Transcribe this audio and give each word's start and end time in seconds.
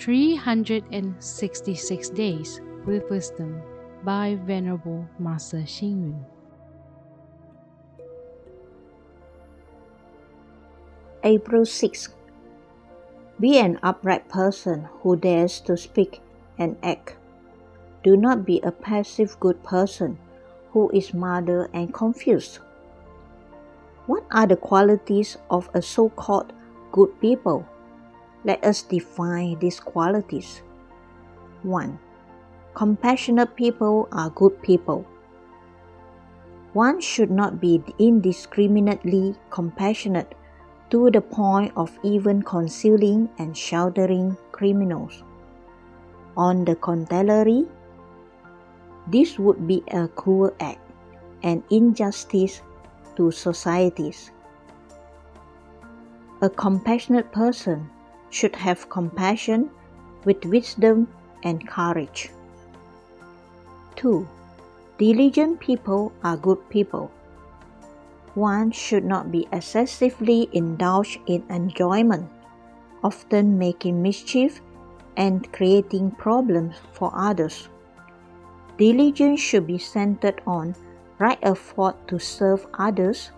366 0.00 2.08
Days 2.16 2.60
with 2.86 3.04
Wisdom 3.10 3.60
by 4.02 4.38
Venerable 4.46 5.06
Master 5.18 5.58
Xing 5.58 6.00
Yun. 6.00 6.24
April 11.22 11.66
6. 11.66 12.14
Be 13.38 13.58
an 13.58 13.78
upright 13.82 14.26
person 14.30 14.88
who 15.02 15.16
dares 15.16 15.60
to 15.68 15.76
speak 15.76 16.22
and 16.56 16.78
act. 16.82 17.16
Do 18.02 18.16
not 18.16 18.46
be 18.46 18.62
a 18.62 18.72
passive 18.72 19.38
good 19.38 19.62
person 19.62 20.16
who 20.72 20.88
is 20.94 21.12
mother 21.12 21.68
and 21.74 21.92
confused. 21.92 22.60
What 24.06 24.24
are 24.30 24.46
the 24.46 24.56
qualities 24.56 25.36
of 25.50 25.68
a 25.74 25.82
so 25.82 26.08
called 26.08 26.54
good 26.90 27.20
people? 27.20 27.66
Let 28.44 28.64
us 28.64 28.82
define 28.82 29.58
these 29.58 29.80
qualities. 29.80 30.62
1. 31.62 31.98
Compassionate 32.72 33.54
people 33.54 34.08
are 34.12 34.30
good 34.30 34.62
people. 34.62 35.04
One 36.72 37.00
should 37.00 37.30
not 37.30 37.60
be 37.60 37.82
indiscriminately 37.98 39.34
compassionate 39.50 40.34
to 40.90 41.10
the 41.10 41.20
point 41.20 41.72
of 41.76 41.98
even 42.02 42.42
concealing 42.42 43.28
and 43.38 43.56
sheltering 43.56 44.36
criminals. 44.52 45.22
On 46.36 46.64
the 46.64 46.76
contrary, 46.76 47.66
this 49.06 49.38
would 49.38 49.66
be 49.66 49.82
a 49.90 50.08
cruel 50.08 50.54
act 50.60 50.80
and 51.42 51.62
injustice 51.70 52.62
to 53.16 53.30
societies. 53.30 54.30
A 56.40 56.48
compassionate 56.48 57.30
person 57.32 57.90
should 58.30 58.56
have 58.56 58.88
compassion 58.88 59.70
with 60.24 60.44
wisdom 60.44 61.08
and 61.42 61.66
courage. 61.68 62.30
2. 63.96 64.26
Diligent 64.98 65.60
people 65.60 66.12
are 66.22 66.36
good 66.36 66.58
people. 66.70 67.10
One 68.34 68.70
should 68.70 69.04
not 69.04 69.32
be 69.32 69.48
excessively 69.52 70.48
indulged 70.52 71.18
in 71.26 71.42
enjoyment, 71.50 72.28
often 73.02 73.58
making 73.58 74.02
mischief 74.02 74.60
and 75.16 75.50
creating 75.52 76.12
problems 76.12 76.76
for 76.92 77.10
others. 77.14 77.68
Diligence 78.78 79.40
should 79.40 79.66
be 79.66 79.78
centered 79.78 80.40
on 80.46 80.74
right 81.18 81.38
effort 81.42 81.96
to 82.08 82.18
serve 82.18 82.66
others, 82.78 83.30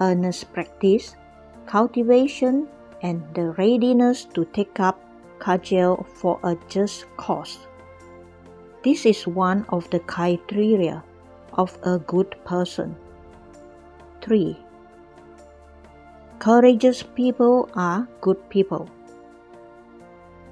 earnest 0.00 0.52
practice, 0.52 1.14
cultivation, 1.66 2.66
and 3.02 3.22
the 3.34 3.50
readiness 3.58 4.24
to 4.34 4.44
take 4.46 4.80
up 4.80 5.00
cudgel 5.38 6.06
for 6.14 6.38
a 6.42 6.56
just 6.68 7.06
cause. 7.16 7.58
This 8.84 9.06
is 9.06 9.26
one 9.26 9.64
of 9.70 9.88
the 9.90 10.00
criteria 10.00 11.02
of 11.54 11.76
a 11.82 11.98
good 11.98 12.36
person. 12.44 12.96
3. 14.22 14.56
Courageous 16.38 17.02
people 17.02 17.68
are 17.74 18.06
good 18.20 18.48
people. 18.48 18.88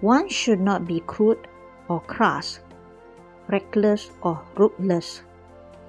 One 0.00 0.28
should 0.28 0.60
not 0.60 0.86
be 0.86 1.00
crude 1.00 1.46
or 1.88 2.00
crass, 2.00 2.60
reckless 3.48 4.10
or 4.22 4.42
ruthless, 4.56 5.22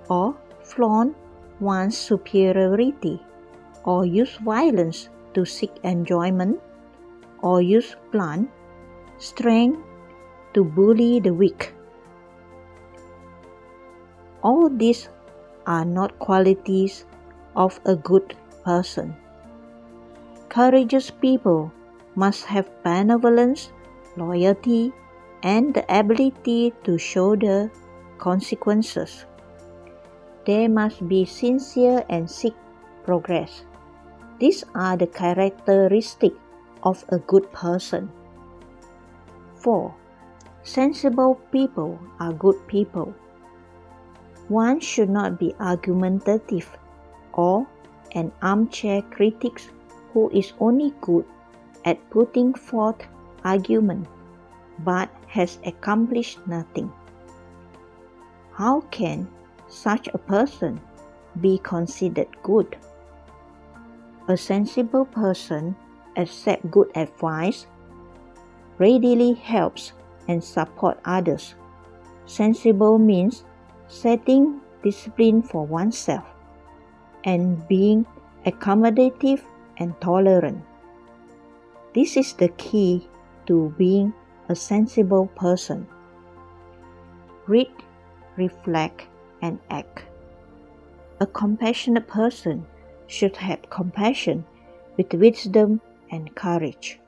or 0.09 0.35
flaunt 0.63 1.15
one's 1.59 1.97
superiority, 1.97 3.19
or 3.83 4.05
use 4.05 4.37
violence 4.37 5.09
to 5.37 5.45
seek 5.45 5.71
enjoyment, 5.83 6.59
or 7.41 7.61
use 7.61 7.95
blunt 8.11 8.49
strength 9.17 9.77
to 10.53 10.63
bully 10.63 11.19
the 11.19 11.33
weak. 11.33 11.73
All 14.41 14.69
these 14.69 15.09
are 15.67 15.85
not 15.85 16.17
qualities 16.17 17.05
of 17.55 17.79
a 17.85 17.95
good 17.95 18.35
person. 18.65 19.15
Courageous 20.49 21.11
people 21.11 21.71
must 22.15 22.45
have 22.45 22.69
benevolence, 22.83 23.71
loyalty, 24.15 24.93
and 25.43 25.73
the 25.73 25.85
ability 25.93 26.73
to 26.83 26.97
shoulder 26.97 27.69
consequences. 28.17 29.25
They 30.45 30.67
must 30.67 31.07
be 31.07 31.25
sincere 31.25 32.03
and 32.09 32.29
seek 32.29 32.55
progress. 33.03 33.65
These 34.39 34.63
are 34.75 34.95
the 34.95 35.07
characteristics 35.07 36.37
of 36.83 37.03
a 37.09 37.17
good 37.17 37.51
person. 37.51 38.11
4. 39.55 39.93
Sensible 40.63 41.35
people 41.51 41.97
are 42.19 42.33
good 42.33 42.67
people. 42.67 43.15
One 44.47 44.79
should 44.79 45.09
not 45.09 45.39
be 45.39 45.55
argumentative 45.59 46.69
or 47.33 47.65
an 48.13 48.31
armchair 48.41 49.01
critic 49.01 49.61
who 50.13 50.29
is 50.29 50.53
only 50.59 50.93
good 51.01 51.25
at 51.83 51.97
putting 52.09 52.53
forth 52.53 53.01
argument 53.43 54.07
but 54.79 55.09
has 55.27 55.57
accomplished 55.65 56.39
nothing. 56.47 56.91
How 58.53 58.81
can 58.91 59.27
such 59.67 60.07
a 60.13 60.17
person 60.17 60.79
be 61.41 61.57
considered 61.63 62.29
good? 62.43 62.77
A 64.27 64.35
sensible 64.35 65.05
person 65.05 65.75
accepts 66.17 66.67
good 66.69 66.91
advice 66.95 67.65
readily 68.77 69.33
helps 69.33 69.93
and 70.27 70.43
support 70.43 70.99
others. 71.05 71.55
Sensible 72.25 72.99
means 72.99 73.45
setting 73.87 74.59
discipline 74.83 75.41
for 75.41 75.65
oneself 75.65 76.25
and 77.23 77.65
being 77.69 78.05
accommodative 78.45 79.41
and 79.77 79.95
tolerant. 80.01 80.59
This 81.95 82.17
is 82.17 82.33
the 82.33 82.49
key 82.59 83.07
to 83.47 83.73
being 83.77 84.13
a 84.49 84.55
sensible 84.55 85.27
person. 85.39 85.87
Read, 87.47 87.71
reflect, 88.35 89.07
and 89.41 89.59
act. 89.69 90.03
A 91.21 91.25
compassionate 91.25 92.07
person 92.07 92.67
should 93.07 93.35
have 93.37 93.69
compassion 93.69 94.45
with 94.97 95.13
wisdom 95.13 95.81
and 96.11 96.33
courage. 96.35 96.99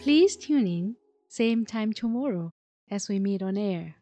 Please 0.00 0.36
tune 0.36 0.66
in, 0.66 0.96
same 1.28 1.64
time 1.66 1.92
tomorrow 1.92 2.52
as 2.90 3.08
we 3.08 3.18
meet 3.18 3.42
on 3.42 3.56
air. 3.56 3.96